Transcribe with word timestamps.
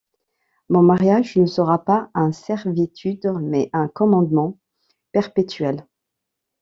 Mon 0.69 0.81
mariage 0.81 1.35
ne 1.35 1.45
sera 1.45 1.85
pas 1.85 2.09
une 2.15 2.33
servitude, 2.33 3.31
mais 3.39 3.69
un 3.71 3.87
commandement 3.87 4.57
perpétuel. 5.11 5.85